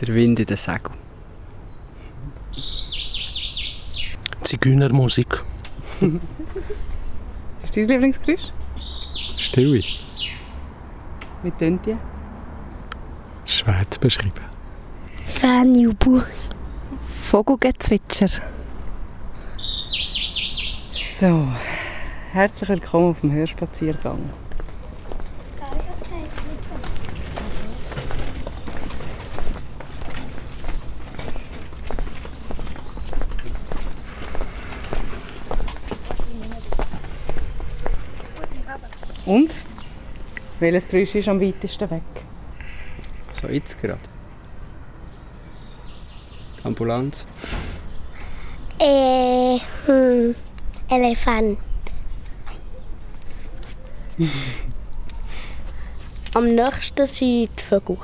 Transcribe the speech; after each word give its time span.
Der 0.00 0.14
Wind 0.14 0.38
in 0.40 0.46
den 0.46 0.56
Segel. 0.58 0.92
Zigeunermusik. 4.42 5.42
Ist 7.62 7.76
dein 7.76 7.88
Lieblingsgeräusch? 7.88 8.42
Stille. 9.38 9.82
Wie 11.42 11.50
tönt 11.52 11.86
die? 11.86 11.96
Schwer 13.46 13.84
zu 13.88 13.98
beschreiben. 13.98 14.44
Fernjubel. 15.26 16.26
Vogelgezwitscher. 16.98 18.28
So, 21.18 21.48
herzlich 22.32 22.68
willkommen 22.68 23.10
auf 23.10 23.20
dem 23.22 23.32
Hörspaziergang. 23.32 24.18
Und? 39.26 39.52
Welches 40.60 40.88
Geräusch 40.88 41.16
ist 41.16 41.28
am 41.28 41.40
weitesten 41.40 41.90
weg? 41.90 42.02
So 43.32 43.48
jetzt 43.48 43.78
gerade. 43.78 44.00
Die 46.58 46.64
Ambulanz. 46.64 47.26
Äh, 48.78 49.58
hm, 49.86 50.34
Elefant. 50.88 51.58
Am 56.34 56.54
nächsten 56.54 57.06
sind 57.06 57.50
die 57.58 57.62
Vögel. 57.62 57.98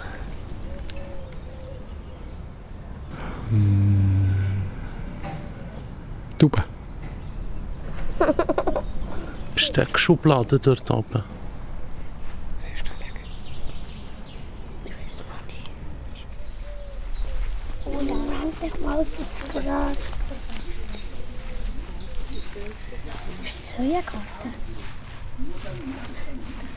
Tauben. 9.73 9.87
Besteckschublade 9.87 10.59
dort 10.59 10.91
oben. 10.91 11.23
Siehst 12.59 12.89
du 12.89 12.93
sagen? 12.93 13.25
Ich 14.85 14.93
weiß 14.93 15.25
nicht. 15.47 15.71
Oh, 17.87 17.91
da 18.07 18.15
endlich 18.45 18.81
mal 18.85 19.05
das 19.05 19.63
Gras. 19.63 19.99
Ist 23.45 23.77
Sojakarten? 23.77 24.53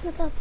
Das 0.02 0.12
ist 0.12 0.20
da. 0.20 0.32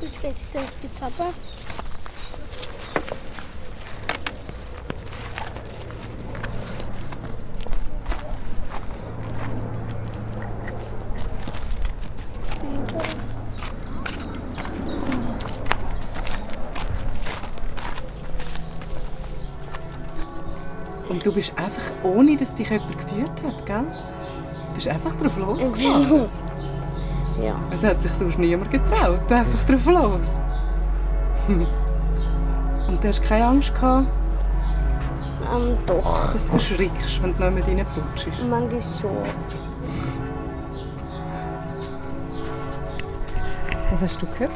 Jetzt 0.00 0.20
geht's 0.20 0.50
das 0.52 0.80
geht's 0.80 1.00
aber. 1.00 1.32
Und 21.08 21.24
du 21.24 21.32
bist 21.32 21.52
einfach, 21.56 21.92
ohne 22.02 22.36
dass 22.36 22.56
dich 22.56 22.70
jemand 22.70 22.98
geführt 22.98 23.42
hat, 23.44 23.66
gell? 23.66 23.86
Du 24.66 24.74
bist 24.74 24.88
einfach 24.88 25.14
drauf 25.16 25.36
losgefahren. 25.36 26.28
Ja. 27.42 27.56
Es 27.74 27.82
hat 27.82 28.00
sich 28.02 28.12
sonst 28.12 28.38
niemand 28.38 28.70
getraut. 28.70 29.30
Einfach 29.30 29.62
drauf 29.66 29.86
los. 29.86 30.36
Und 32.88 33.02
du 33.02 33.08
hast 33.08 33.22
keine 33.22 33.46
Angst 33.46 33.74
gehabt, 33.74 34.06
Ähm, 35.54 35.76
doch. 35.86 36.32
dass 36.32 36.46
du 36.46 36.52
erschrickst, 36.54 37.22
wenn 37.22 37.34
du 37.36 37.50
nicht 37.50 37.66
mit 37.66 37.78
reinputschst. 37.78 38.28
Manchmal 38.48 38.80
schon. 38.80 39.10
Was 43.90 44.00
hast 44.00 44.22
du 44.22 44.26
gehört? 44.26 44.52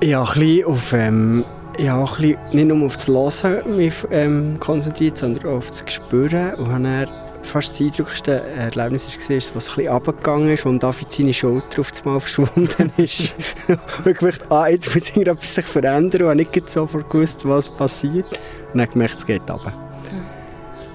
Ich 0.00 0.14
habe 0.14 0.28
ein 0.32 0.40
bisschen 0.40 0.66
auf, 0.66 0.92
ähm, 0.92 1.44
ein 1.78 2.00
bisschen, 2.04 2.38
nicht 2.52 2.66
nur 2.68 2.86
auf 2.86 2.96
das 2.96 3.44
Hören 3.44 3.76
mich 3.76 3.94
ähm, 4.10 4.56
konzentriert, 4.58 5.16
sondern 5.18 5.46
auch 5.46 5.58
auf 5.58 5.70
das 5.70 5.84
Spüren. 5.92 6.54
Und 6.54 6.70
dann 6.70 7.06
fast 7.42 7.70
das 7.70 7.80
eindrücklichste 7.80 8.42
Erlebnis 8.56 9.06
war, 9.06 9.36
was 9.36 9.68
ein 9.68 9.74
bisschen 9.76 9.88
runtergegangen 9.88 10.48
ist, 10.50 10.66
als 10.66 10.78
David 10.78 11.12
seine 11.12 11.34
Schulter 11.34 11.80
auf 11.80 11.90
einmal 12.04 12.20
verschwunden 12.20 12.92
ist. 12.96 13.32
und 13.68 14.06
ich 14.06 14.18
gemerkt, 14.18 14.50
ah, 14.50 14.68
jetzt 14.68 14.94
muss 14.94 15.10
irgendetwas 15.10 15.54
sich 15.54 15.66
verändern. 15.66 16.22
Und 16.22 16.38
ich 16.38 16.46
habe 16.46 16.58
nicht 16.60 16.70
sofort 16.70 17.10
gewusst, 17.10 17.46
was 17.48 17.68
passiert. 17.68 18.26
Und 18.72 18.78
dann 18.78 18.88
gemerkt, 18.88 19.16
es 19.18 19.26
geht 19.26 19.42
runter. 19.50 19.72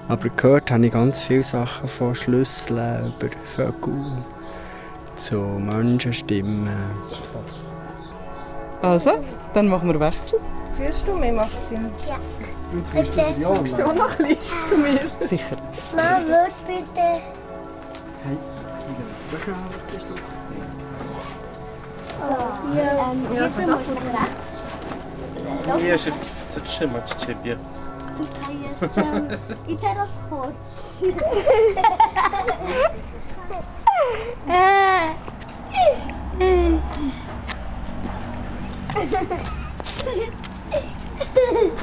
Aber 0.08 0.28
gehört 0.30 0.70
habe 0.70 0.86
ich 0.86 0.92
ganz 0.92 1.20
viele 1.20 1.42
Sachen 1.42 1.88
von 1.88 2.14
Schlüsseln 2.14 3.12
über 3.18 3.28
Vögel 3.44 4.00
zu 5.16 5.36
Menschenstimmen. 5.36 6.68
Also, 8.80 9.12
dann 9.52 9.68
machen 9.68 9.92
wir 9.92 10.00
Wechsel. 10.00 10.40
Führst 10.76 11.06
du 11.06 11.14
mich, 11.14 11.32
Maxim? 11.32 11.90
Bitte. 12.92 13.34
Kommst 13.42 13.78
du 13.78 13.84
auch 13.84 13.94
noch 13.94 14.18
ein 14.18 14.28
bisschen 14.28 14.68
zu 14.68 14.76
mir? 14.76 15.26
Sicher. 15.26 15.56
Mama, 15.94 16.26
wird 16.26 16.66
bitte. 16.66 17.22
Ja, 22.74 23.12
ähm, 23.12 23.26
ja, 23.34 23.42
musst 23.48 23.88
du 23.88 23.94
rechts. 23.94 24.48
Ja, 25.88 25.98
się 25.98 26.12
zatrzymać 26.50 27.10
ciebie. 27.10 27.58
Tutaj 28.16 28.56
jestem. 28.62 29.28
I 29.68 29.76
teraz 29.76 30.08
chodź. 30.30 30.54
Aber, 41.38 41.77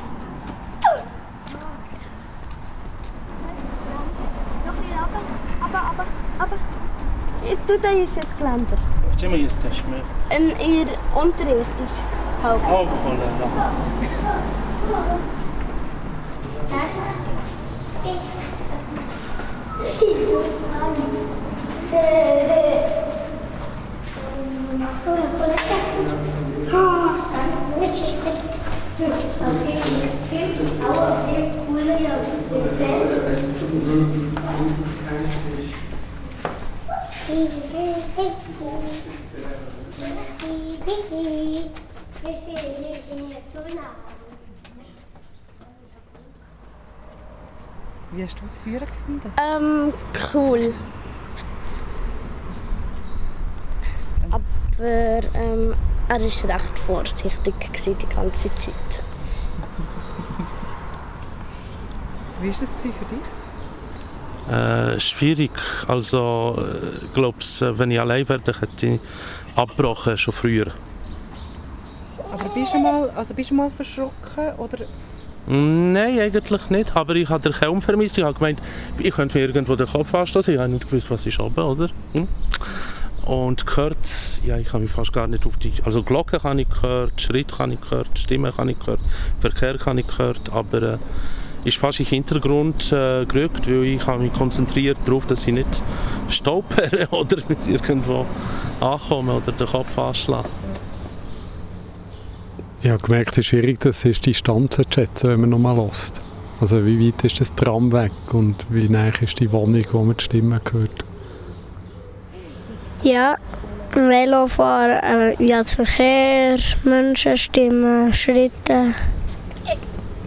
Tutaj 7.68 8.00
już 8.00 8.16
jest 8.16 8.36
klamper. 8.36 8.80
Gdzie 9.14 9.30
my 9.30 9.38
jesteśmy? 9.38 10.02
In 10.40 10.52
ir 10.72 10.88
unterrichtig. 11.16 11.90
O 12.44 12.60
cholera. 12.60 13.48
Thank 28.98 29.24
you. 29.24 29.35
Wie 48.16 48.24
hast 48.24 48.38
du 48.38 48.44
das 48.44 48.58
Führen 48.60 48.88
gefunden? 48.88 49.32
Ähm, 49.42 49.94
cool. 50.34 50.74
Aber 54.32 54.44
ähm, 55.34 55.74
er 56.08 56.20
war 56.20 56.56
recht 56.56 56.80
vorsichtig 56.80 57.60
gewesen 57.60 57.98
die 57.98 58.08
ganze 58.16 58.54
Zeit. 58.56 58.74
Wie 62.42 62.48
war 62.48 62.60
das 62.60 62.82
für 62.82 62.90
dich? 62.90 63.28
Äh, 64.50 65.00
schwierig. 65.00 65.52
Also, 65.88 66.58
ich 67.04 67.14
glaube, 67.14 67.38
wenn 67.78 67.92
ich 67.92 68.00
allein 68.00 68.30
wäre, 68.30 68.40
hätte 68.60 68.88
ich 68.88 69.00
abgebrochen, 69.56 70.18
schon 70.18 70.34
früher. 70.34 70.72
Bist 72.56 72.74
du 72.74 72.80
mal, 72.80 73.10
also 73.10 73.34
bist 73.34 73.52
du 73.52 73.56
mal 73.56 73.70
verschrocken? 73.70 74.54
Oder 74.58 74.78
Nein, 75.48 76.20
eigentlich 76.20 76.70
nicht. 76.70 76.96
Aber 76.96 77.16
ich 77.16 77.30
habe 77.30 77.44
den 77.44 77.52
kaum 77.52 77.82
vermisst. 77.82 78.18
Ich 78.18 78.24
habe 78.24 78.34
gemeint, 78.34 78.62
ich 78.98 79.14
könnte 79.14 79.38
mir 79.38 79.46
irgendwo 79.46 79.76
den 79.76 79.88
Kopf 79.88 80.16
anstoßen. 80.16 80.54
Ich 80.54 80.60
habe 80.60 80.72
nicht 80.72 80.88
gewusst, 80.90 81.12
was 81.12 81.26
ist 81.26 81.40
oben, 81.40 81.60
oder? 81.60 81.90
Hm? 82.14 82.28
Und 83.26 83.66
gehört, 83.66 83.98
ja, 84.46 84.58
ich 84.58 84.72
habe 84.72 84.84
mich 84.84 84.92
fast 84.92 85.12
gar 85.12 85.28
nicht 85.28 85.46
auf 85.46 85.58
die, 85.58 85.74
also 85.84 86.02
Glocken 86.02 86.42
habe 86.44 86.62
ich 86.62 86.70
gehört, 86.70 87.20
Schritt 87.20 87.58
habe 87.60 87.74
ich 87.74 87.82
gehört, 87.82 88.18
Stimmen 88.18 88.56
habe 88.56 88.72
ich 88.72 88.80
gehört, 88.80 89.00
Verkehr 89.40 89.78
habe 89.84 90.00
ich 90.00 90.08
gehört, 90.08 90.54
aber 90.54 90.82
äh, 90.84 90.98
ist 91.64 91.78
fast 91.78 91.98
den 91.98 92.06
Hintergrund 92.06 92.92
äh, 92.92 93.26
gerückt, 93.26 93.68
weil 93.68 93.84
ich 93.84 94.06
habe 94.06 94.22
mich 94.22 94.32
konzentriert 94.32 95.00
darauf, 95.06 95.26
dass 95.26 95.48
ich 95.48 95.54
nicht 95.54 95.84
stolpere 96.30 97.08
oder 97.12 97.38
nicht 97.50 97.68
irgendwo 97.68 98.28
ankomme 98.80 99.34
oder 99.34 99.52
den 99.52 99.68
Kopf 99.68 99.98
anschlage. 99.98 100.50
Ich 102.86 102.92
habe 102.92 103.02
gemerkt, 103.02 103.32
es 103.32 103.40
ist 103.40 103.48
schwierig, 103.48 103.80
das 103.80 104.06
ist 104.06 104.28
die 104.28 104.30
Distanz 104.30 104.76
zu 104.76 104.84
schätzen, 104.88 105.32
wenn 105.32 105.42
man 105.42 105.50
nochmal 105.50 105.76
lässt. 105.76 106.22
Also 106.62 106.86
wie 106.86 107.08
weit 107.08 107.24
ist 107.24 107.42
das 107.42 107.56
Tram 107.56 107.92
weg 107.92 108.12
und 108.32 108.68
wie 108.70 108.88
nah 108.88 109.08
ist 109.08 109.40
die 109.40 109.52
Wohnung, 109.52 109.84
wo 109.92 110.04
man 110.04 110.16
die 110.16 110.24
Stimme 110.24 110.62
hört? 110.72 111.04
Ja, 113.02 113.38
Velofahren, 113.90 115.00
äh, 115.04 115.44
ja, 115.44 115.64
das 115.64 115.74
Verkehr, 115.74 116.60
Menschenstimmen, 116.84 118.14
Schritte. 118.14 118.94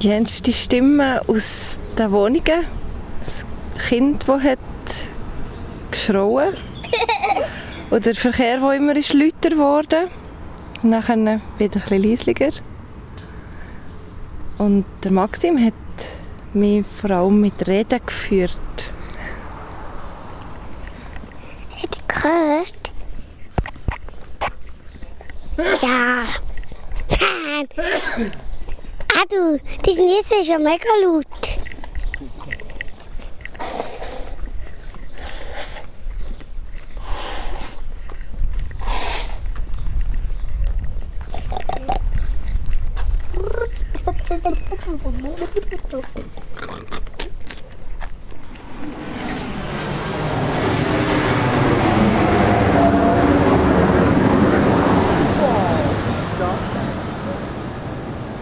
Kennst 0.02 0.40
du 0.40 0.50
die 0.50 0.52
Stimmen 0.52 1.20
aus 1.28 1.78
den 1.96 2.10
Wohnungen? 2.10 2.64
Das 3.20 3.46
Kind, 3.88 4.24
das 4.26 4.42
hat 4.42 4.58
geschrauen. 5.92 6.54
Oder 7.92 8.00
der 8.00 8.14
Verkehr, 8.16 8.58
der 8.58 8.72
immer 8.72 8.96
ist 8.96 9.14
lauter 9.14 9.50
geworden. 9.50 10.08
Und 10.82 10.90
dann 10.92 11.06
wieder 11.06 11.40
ein 11.58 11.58
bisschen 11.58 12.02
leislicher. 12.02 12.50
Und 14.58 14.84
der 15.04 15.12
Maxim 15.12 15.58
hat 15.64 15.74
mich 16.52 16.84
vor 16.86 17.10
allem 17.10 17.40
mit 17.40 17.66
Reden 17.66 18.00
geführt. 18.04 18.60
Hat 21.76 21.96
ihr 21.96 22.02
gehört? 22.08 22.74
Ja. 25.82 26.24
ah 29.14 29.24
du, 29.28 29.58
das 29.82 29.96
Niesen 29.96 30.40
ist 30.40 30.48
ja 30.48 30.58
mega 30.58 30.88
laut. 31.04 31.27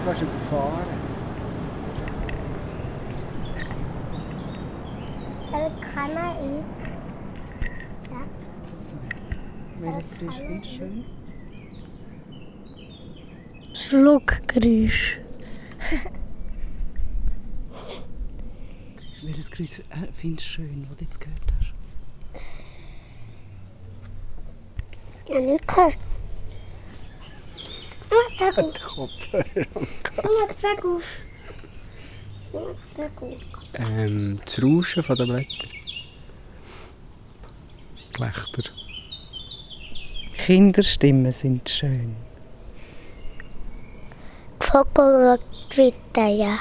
Fast 0.07 0.23
überfahren. 0.23 0.87
Kann 5.95 6.15
man 6.15 6.37
ihn? 6.45 6.65
Welches 9.81 10.11
Geräusch 10.11 10.37
findest 10.39 10.81
du? 10.81 11.05
Das 13.69 13.81
Fluggeräusch. 13.83 15.26
Welches 19.47 19.51
Geräusch 19.51 19.81
äh, 19.91 20.09
findest 20.13 20.47
du 20.47 20.51
schön, 20.51 20.87
was 20.89 20.97
du 20.99 21.05
jetzt 21.05 21.21
gehört 21.21 21.41
hast? 21.59 21.73
Ja, 25.29 25.41
nicht 25.41 25.67
gehört. 25.69 25.99
Mama, 28.11 28.23
sag 30.61 30.85
auf. 30.85 31.03
Mama, 32.53 32.75
sag 32.97 33.23
auf. 33.23 33.33
Ähm, 33.75 34.41
das 34.45 34.63
Rauschen 34.63 35.03
von 35.03 35.17
den 35.17 35.29
Blättern. 35.29 35.71
Gelächter. 38.13 38.63
Kinderstimmen 40.37 41.33
sind 41.33 41.69
schön. 41.69 42.15
Die 44.63 44.67
Vogel 44.67 45.39
weiter, 45.77 46.29
ja. 46.29 46.59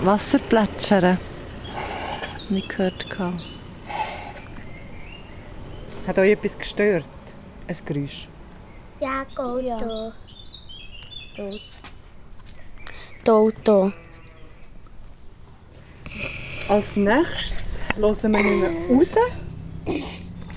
Wasser 0.00 0.38
plätschern. 0.38 1.18
Wie 2.48 2.62
gehört 2.62 3.10
gehabt. 3.10 3.40
Hat 6.06 6.18
euch 6.18 6.30
etwas 6.30 6.56
gestört? 6.56 7.04
Ein 7.66 7.76
Geräusch? 7.84 8.28
Ja, 9.00 9.26
Auto. 9.36 10.12
Das 13.24 13.34
Auto. 13.34 13.92
Als 16.68 16.96
nächstes 16.96 17.80
hören 17.96 18.32
wir 18.32 18.42
nicht 18.42 18.88
mehr 18.88 18.96
raus, 18.96 19.14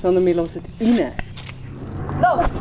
sondern 0.01 0.25
wir 0.25 0.35
hören 0.35 0.49
rein. 0.79 1.15
Hopp, 2.21 2.60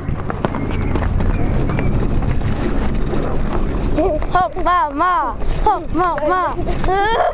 Mama! 4.65 5.37
Hopp, 5.65 5.95
Mama! 5.95 6.55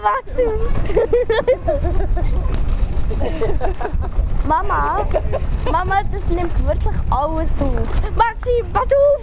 Maxim! 0.02 0.52
Mama! 4.46 5.06
Mama, 5.70 6.02
das 6.12 6.24
nimmt 6.28 6.66
wirklich 6.66 6.94
alles 7.10 7.48
auf. 7.60 7.88
Maxim, 8.16 8.66
pass 8.72 8.92
auf! 8.92 9.22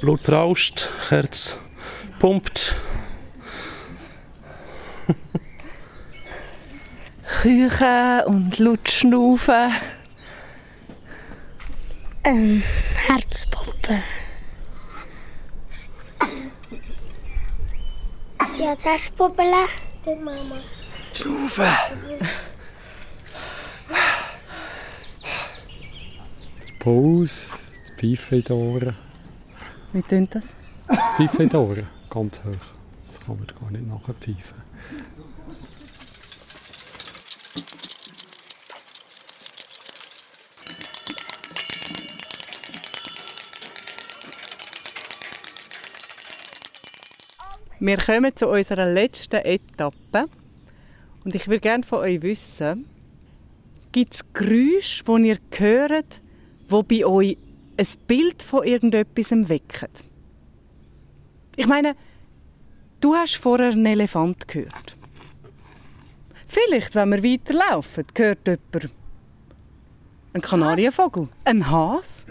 Blut 0.00 0.28
rauscht, 0.30 0.88
Herz 1.08 1.56
pumpt. 2.18 2.74
Küchen 7.40 8.24
und 8.26 8.58
laut 8.58 8.90
schnaufen. 8.90 9.72
Ähm, 12.24 12.64
Herzpuppe. 13.06 14.02
Ja, 18.58 18.74
das 18.74 18.84
Herzpuppele. 18.84 19.66
Die 20.04 20.16
Mama. 20.16 20.56
Schnaufen! 21.14 21.68
Pause, 26.80 27.50
das 27.82 27.90
Pfeifen 27.96 28.38
in 28.38 28.44
den 28.44 28.56
Ohren. 28.56 28.96
Wie 29.92 30.02
tönt 30.02 30.34
das? 30.34 30.56
Das 30.88 30.98
Pfeifen 31.16 31.42
in 31.42 31.48
den 31.50 31.56
Ohren, 31.56 31.86
ganz 32.10 32.40
hoch. 32.40 32.74
Das 33.06 33.20
kann 33.24 33.36
man 33.36 33.46
gar 33.46 33.70
nicht 33.70 33.86
nachpfeifen. 33.86 34.67
Wir 47.80 47.96
kommen 47.96 48.34
zu 48.34 48.48
unserer 48.48 48.86
letzten 48.86 49.36
Etappe. 49.36 50.28
Und 51.24 51.34
ich 51.34 51.46
würde 51.46 51.60
gerne 51.60 51.84
von 51.84 52.00
euch 52.00 52.20
wissen, 52.22 52.86
gibt 53.92 54.14
es 54.14 54.24
Geräusche, 54.32 55.04
die 55.04 55.28
ihr 55.28 55.38
hört, 55.58 56.20
die 56.70 56.82
bei 56.82 57.06
euch 57.06 57.36
ein 57.76 57.86
Bild 58.06 58.42
von 58.42 58.64
irgendetwas 58.64 59.30
wecken? 59.48 59.90
Ich 61.54 61.66
meine, 61.66 61.94
du 63.00 63.14
hast 63.14 63.36
vorher 63.36 63.70
einen 63.70 63.86
Elefant 63.86 64.48
gehört. 64.48 64.96
Vielleicht, 66.46 66.94
wenn 66.94 67.10
wir 67.10 67.22
weiterlaufen, 67.22 68.04
hört 68.16 68.46
jemand 68.46 68.90
einen 70.32 70.42
Kanarienvogel, 70.42 71.28
einen 71.44 71.70
Hase 71.70 72.26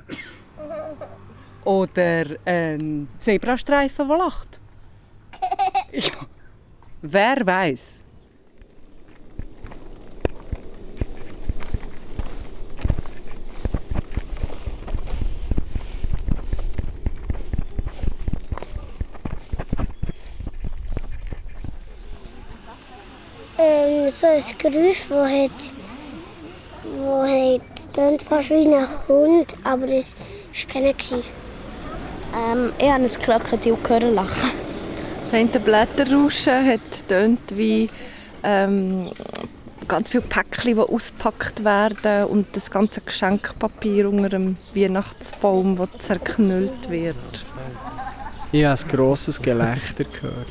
oder 1.63 2.25
einen 2.45 3.07
Zebrastreifen, 3.19 4.07
der 4.07 4.17
lacht. 4.17 4.59
Ja. 5.97 6.11
Wer 7.01 7.37
weiß? 7.43 8.03
Ähm, 23.57 24.11
so 24.11 24.27
ein 24.27 24.43
Geräusch, 24.59 25.07
das 25.09 25.31
hat, 25.31 25.51
wo 26.95 27.23
hat, 27.23 27.61
klingt 27.91 28.21
fast 28.21 28.51
wie 28.51 28.67
ein 28.67 28.87
Hund, 29.07 29.47
aber 29.63 29.87
das 29.87 30.05
war 30.05 30.93
keiner. 30.93 31.23
Ähm, 32.35 32.71
ich 32.77 32.87
habe 32.87 33.03
ein 33.03 33.11
Krokodil 33.11 33.77
hören 33.87 34.13
lachen. 34.13 34.66
Das 35.29 35.33
eine 35.33 35.59
Blätterrauschen 35.59 36.65
hat 36.65 37.09
tönt 37.09 37.57
wie 37.57 37.89
ähm, 38.43 39.11
ganz 39.85 40.09
viele 40.09 40.23
Päckchen, 40.23 40.75
die 40.75 40.79
ausgepackt 40.79 41.65
werden 41.65 42.23
und 42.27 42.55
das 42.55 42.71
ganze 42.71 43.01
Geschenkpapier 43.01 44.07
unter 44.07 44.29
dem 44.29 44.55
Weihnachtsbaum, 44.73 45.75
das 45.75 45.89
zerknüllt 46.05 46.89
wird. 46.89 47.45
Ich 48.53 48.63
habe 48.63 48.79
ein 48.79 48.87
grosses 48.87 49.41
Gelächter 49.41 50.05
gehört. 50.05 50.47